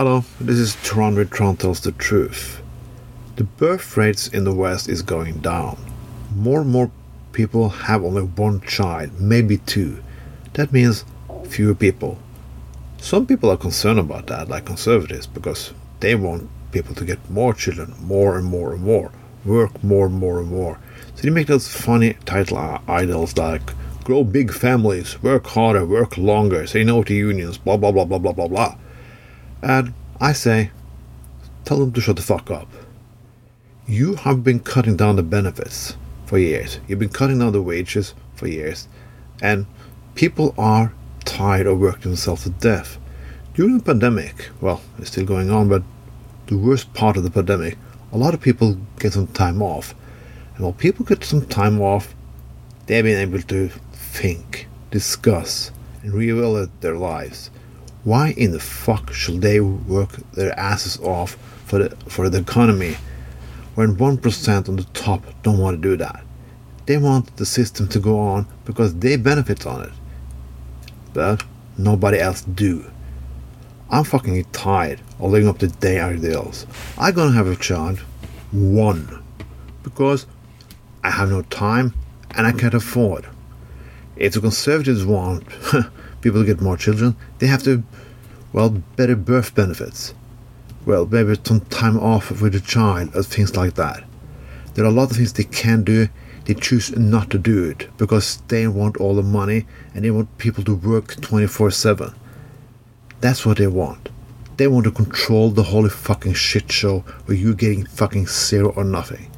Hello, 0.00 0.24
this 0.40 0.56
is 0.56 0.76
Tron 0.76 1.14
with 1.14 1.30
Tron 1.30 1.58
Tells 1.58 1.80
the 1.80 1.92
Truth. 1.92 2.62
The 3.36 3.44
birth 3.44 3.98
rates 3.98 4.28
in 4.28 4.44
the 4.44 4.54
West 4.54 4.88
is 4.88 5.02
going 5.02 5.40
down. 5.40 5.76
More 6.34 6.62
and 6.62 6.70
more 6.70 6.90
people 7.32 7.68
have 7.68 8.02
only 8.02 8.22
one 8.22 8.62
child, 8.62 9.20
maybe 9.20 9.58
two. 9.58 10.02
That 10.54 10.72
means 10.72 11.04
fewer 11.48 11.74
people. 11.74 12.16
Some 12.96 13.26
people 13.26 13.50
are 13.50 13.58
concerned 13.58 13.98
about 13.98 14.28
that, 14.28 14.48
like 14.48 14.64
conservatives, 14.64 15.26
because 15.26 15.74
they 16.00 16.14
want 16.14 16.48
people 16.72 16.94
to 16.94 17.04
get 17.04 17.30
more 17.30 17.52
children, 17.52 17.92
more 18.00 18.38
and 18.38 18.46
more 18.46 18.72
and 18.72 18.82
more, 18.82 19.12
work 19.44 19.84
more 19.84 20.06
and 20.06 20.14
more 20.14 20.40
and 20.40 20.50
more. 20.50 20.78
So 21.14 21.24
they 21.24 21.28
make 21.28 21.48
those 21.48 21.68
funny 21.68 22.14
title 22.24 22.56
idols 22.88 23.36
like 23.36 23.74
grow 24.04 24.24
big 24.24 24.50
families, 24.50 25.22
work 25.22 25.46
harder, 25.48 25.84
work 25.84 26.16
longer, 26.16 26.66
say 26.66 26.84
no 26.84 27.02
to 27.02 27.12
unions, 27.12 27.58
blah 27.58 27.76
blah 27.76 27.92
blah 27.92 28.06
blah 28.06 28.16
blah 28.16 28.32
blah 28.32 28.48
blah. 28.48 28.76
And 29.62 29.94
I 30.20 30.32
say, 30.32 30.70
tell 31.64 31.78
them 31.78 31.92
to 31.92 32.00
shut 32.00 32.16
the 32.16 32.22
fuck 32.22 32.50
up. 32.50 32.68
You 33.86 34.14
have 34.14 34.44
been 34.44 34.60
cutting 34.60 34.96
down 34.96 35.16
the 35.16 35.22
benefits 35.22 35.96
for 36.26 36.38
years. 36.38 36.78
You've 36.86 36.98
been 36.98 37.08
cutting 37.08 37.40
down 37.40 37.52
the 37.52 37.62
wages 37.62 38.14
for 38.36 38.46
years. 38.46 38.88
And 39.42 39.66
people 40.14 40.54
are 40.56 40.92
tired 41.24 41.66
of 41.66 41.80
working 41.80 42.12
themselves 42.12 42.44
to 42.44 42.50
death. 42.50 42.98
During 43.54 43.78
the 43.78 43.84
pandemic, 43.84 44.50
well, 44.60 44.80
it's 44.98 45.10
still 45.10 45.24
going 45.24 45.50
on, 45.50 45.68
but 45.68 45.82
the 46.46 46.56
worst 46.56 46.92
part 46.94 47.16
of 47.16 47.24
the 47.24 47.30
pandemic, 47.30 47.76
a 48.12 48.18
lot 48.18 48.34
of 48.34 48.40
people 48.40 48.78
get 48.98 49.12
some 49.12 49.26
time 49.28 49.60
off. 49.60 49.94
And 50.54 50.64
while 50.64 50.72
people 50.72 51.04
get 51.04 51.24
some 51.24 51.46
time 51.46 51.80
off, 51.80 52.14
they've 52.86 53.04
been 53.04 53.18
able 53.18 53.42
to 53.42 53.68
think, 53.92 54.68
discuss, 54.90 55.72
and 56.02 56.12
reevaluate 56.12 56.70
their 56.80 56.96
lives. 56.96 57.50
Why 58.02 58.30
in 58.36 58.52
the 58.52 58.60
fuck 58.60 59.12
should 59.12 59.42
they 59.42 59.60
work 59.60 60.16
their 60.32 60.58
asses 60.58 60.98
off 61.00 61.36
for 61.66 61.78
the 61.78 61.96
for 62.08 62.28
the 62.30 62.38
economy 62.38 62.96
when 63.74 63.98
one 63.98 64.16
percent 64.16 64.68
on 64.68 64.76
the 64.76 64.84
top 64.94 65.22
don't 65.42 65.58
want 65.58 65.82
to 65.82 65.88
do 65.88 65.96
that? 65.98 66.24
They 66.86 66.96
want 66.96 67.36
the 67.36 67.46
system 67.46 67.88
to 67.88 68.00
go 68.00 68.18
on 68.18 68.46
because 68.64 68.94
they 68.94 69.16
benefit 69.16 69.66
on 69.66 69.82
it. 69.82 69.92
But 71.12 71.44
nobody 71.76 72.18
else 72.18 72.40
do. 72.42 72.90
I'm 73.90 74.04
fucking 74.04 74.44
tired 74.52 75.00
of 75.18 75.30
living 75.30 75.48
up 75.48 75.58
to 75.58 75.66
their 75.66 76.04
ideals. 76.04 76.66
I'm 76.96 77.14
gonna 77.14 77.32
have 77.32 77.48
a 77.48 77.56
child. 77.56 77.98
One. 78.50 79.22
Because 79.82 80.26
I 81.04 81.10
have 81.10 81.30
no 81.30 81.42
time 81.42 81.94
and 82.36 82.46
I 82.46 82.52
can't 82.52 82.74
afford. 82.74 83.26
If 84.16 84.34
the 84.34 84.40
conservatives 84.40 85.04
want 85.04 85.44
people 86.20 86.44
get 86.44 86.60
more 86.60 86.76
children, 86.76 87.16
they 87.38 87.46
have 87.46 87.62
to, 87.64 87.82
well, 88.52 88.70
better 88.96 89.16
birth 89.16 89.54
benefits. 89.54 90.14
Well, 90.86 91.06
maybe 91.06 91.36
some 91.44 91.60
time 91.60 91.98
off 91.98 92.40
with 92.40 92.54
the 92.54 92.60
child 92.60 93.14
or 93.14 93.22
things 93.22 93.56
like 93.56 93.74
that. 93.74 94.04
There 94.74 94.84
are 94.84 94.88
a 94.88 94.92
lot 94.92 95.10
of 95.10 95.16
things 95.16 95.32
they 95.32 95.44
can 95.44 95.82
do. 95.84 96.08
They 96.44 96.54
choose 96.54 96.96
not 96.96 97.30
to 97.30 97.38
do 97.38 97.64
it 97.64 97.88
because 97.98 98.42
they 98.48 98.66
want 98.66 98.96
all 98.96 99.14
the 99.14 99.22
money 99.22 99.66
and 99.94 100.04
they 100.04 100.10
want 100.10 100.38
people 100.38 100.64
to 100.64 100.74
work 100.74 101.20
24 101.20 101.70
7. 101.70 102.14
That's 103.20 103.44
what 103.44 103.58
they 103.58 103.66
want. 103.66 104.08
They 104.56 104.66
want 104.66 104.84
to 104.84 104.90
control 104.90 105.50
the 105.50 105.64
holy 105.64 105.90
fucking 105.90 106.34
shit 106.34 106.70
show 106.72 107.00
where 107.26 107.36
you're 107.36 107.54
getting 107.54 107.84
fucking 107.86 108.26
zero 108.26 108.72
or 108.76 108.84
nothing. 108.84 109.30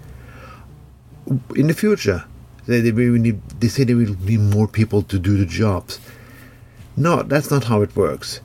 In 1.55 1.67
the 1.67 1.75
future, 1.75 2.25
they, 2.67 2.81
they, 2.81 2.91
need, 2.93 3.43
they 3.61 3.69
say 3.69 3.85
there 3.85 3.97
will 3.97 4.15
be 4.15 4.37
more 4.37 4.69
people 4.69 5.03
to 5.03 5.19
do 5.19 5.37
the 5.37 5.47
jobs. 5.47 6.01
No, 6.97 7.23
that's 7.23 7.51
not 7.51 7.65
how 7.65 7.83
it 7.83 7.97
works. 7.97 8.41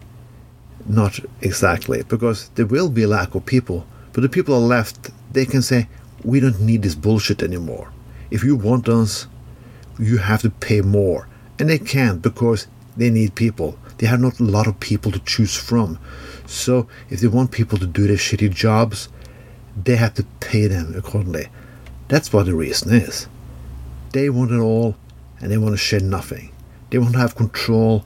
Not 0.88 1.20
exactly, 1.42 2.04
because 2.04 2.50
there 2.56 2.66
will 2.66 2.90
be 2.90 3.04
a 3.04 3.08
lack 3.08 3.36
of 3.36 3.46
people. 3.46 3.86
But 4.14 4.22
the 4.22 4.30
people 4.30 4.56
are 4.56 4.60
left, 4.60 5.12
they 5.32 5.46
can 5.46 5.62
say, 5.62 5.90
we 6.24 6.40
don't 6.40 6.62
need 6.62 6.82
this 6.82 6.96
bullshit 6.96 7.44
anymore. 7.44 7.92
If 8.32 8.44
you 8.44 8.56
want 8.56 8.88
us, 8.88 9.28
you 10.00 10.18
have 10.18 10.42
to 10.42 10.50
pay 10.50 10.82
more. 10.82 11.28
And 11.60 11.70
they 11.70 11.80
can't 11.80 12.22
because 12.22 12.68
they 12.96 13.10
need 13.10 13.36
people. 13.36 13.78
They 13.98 14.08
have 14.08 14.22
not 14.22 14.40
a 14.40 14.44
lot 14.44 14.68
of 14.68 14.80
people 14.80 15.12
to 15.12 15.20
choose 15.20 15.56
from. 15.56 16.00
So 16.46 16.88
if 17.10 17.20
they 17.20 17.28
want 17.28 17.52
people 17.52 17.78
to 17.80 17.88
do 17.88 18.08
their 18.08 18.18
shitty 18.18 18.54
jobs, 18.54 19.10
they 19.76 19.96
have 19.96 20.14
to 20.16 20.26
pay 20.40 20.68
them 20.68 20.94
accordingly. 20.96 21.48
That's 22.08 22.32
what 22.32 22.46
the 22.46 22.56
reason 22.56 22.94
is. 22.94 23.28
They 24.14 24.30
want 24.30 24.52
it 24.52 24.60
all 24.60 24.96
and 25.40 25.52
they 25.52 25.58
want 25.58 25.74
to 25.74 25.78
share 25.78 26.00
nothing. 26.00 26.52
They 26.90 26.98
want 26.98 27.14
to 27.14 27.20
have 27.20 27.36
control 27.36 28.06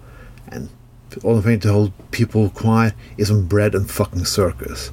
all 1.24 1.36
the 1.36 1.42
thing 1.42 1.60
to 1.62 1.72
hold 1.72 2.12
people 2.12 2.50
quiet 2.50 2.94
is 3.18 3.32
on 3.32 3.48
bread 3.48 3.76
and 3.76 3.90
fucking 3.90 4.26
circus. 4.26 4.92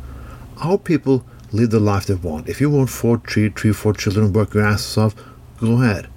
Our 0.62 0.79
people 0.79 1.25
live 1.53 1.71
the 1.71 1.81
life 1.81 2.06
they 2.06 2.15
want. 2.15 2.49
If 2.49 2.61
you 2.61 2.71
want 2.71 2.91
four, 2.91 3.19
three, 3.19 3.49
three, 3.51 3.73
four 3.73 3.93
children, 3.93 4.33
work 4.33 4.55
your 4.55 4.65
asses 4.65 4.99
off, 4.99 5.15
go 5.61 5.83
ahead. 5.83 6.09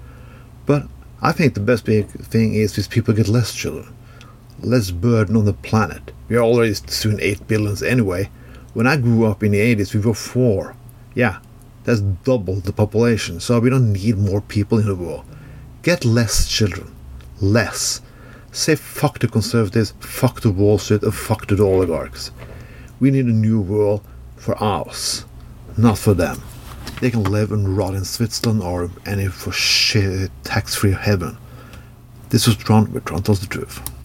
But 0.66 0.86
I 1.20 1.32
think 1.32 1.54
the 1.54 1.60
best 1.60 1.84
big 1.84 2.08
thing 2.08 2.54
is 2.54 2.74
these 2.74 2.88
people 2.88 3.14
get 3.14 3.28
less 3.28 3.54
children, 3.54 3.94
less 4.60 4.90
burden 4.90 5.36
on 5.36 5.44
the 5.44 5.52
planet. 5.52 6.12
We 6.28 6.36
are 6.36 6.42
already 6.42 6.74
soon 6.74 7.20
eight 7.20 7.46
billions 7.46 7.82
anyway. 7.82 8.30
When 8.74 8.86
I 8.86 8.96
grew 8.96 9.26
up 9.26 9.42
in 9.42 9.52
the 9.52 9.74
80s, 9.74 9.94
we 9.94 10.00
were 10.00 10.14
four. 10.14 10.74
Yeah, 11.14 11.38
that's 11.84 12.00
double 12.00 12.56
the 12.56 12.72
population, 12.72 13.40
so 13.40 13.60
we 13.60 13.70
don't 13.70 13.92
need 13.92 14.18
more 14.18 14.40
people 14.40 14.78
in 14.78 14.86
the 14.86 14.94
world. 14.94 15.24
Get 15.82 16.04
less 16.04 16.48
children. 16.48 16.94
Less. 17.40 18.00
Say 18.54 18.74
fuck 18.74 19.18
the 19.18 19.28
conservatives, 19.28 19.94
fuck 20.00 20.42
the 20.42 20.50
Wall 20.50 20.76
Street, 20.76 21.02
and 21.02 21.14
fuck 21.14 21.46
the 21.46 21.62
oligarchs. 21.62 22.30
We 23.00 23.10
need 23.10 23.24
a 23.24 23.32
new 23.32 23.60
world 23.60 24.06
for 24.36 24.62
us, 24.62 25.24
not 25.78 25.96
for 25.96 26.12
them. 26.12 26.42
They 27.00 27.10
can 27.10 27.24
live 27.24 27.50
and 27.50 27.76
rot 27.76 27.94
in 27.94 28.04
Switzerland 28.04 28.62
or 28.62 28.90
any 29.06 29.28
for 29.28 29.52
shit 29.52 30.30
tax 30.44 30.74
free 30.74 30.92
heaven. 30.92 31.38
This 32.28 32.46
was 32.46 32.56
Tron 32.56 32.92
with 32.92 33.06
Tron 33.06 33.22
Tells 33.22 33.40
the 33.40 33.46
Truth. 33.46 33.80